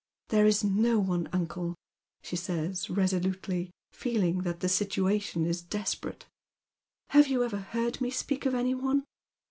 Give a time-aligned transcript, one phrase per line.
[0.29, 1.75] "There is no one, uncle,"
[2.23, 6.25] she says resolutely, feeling that the situation is desperate."
[7.11, 9.03] Have you ever heard me speak of any one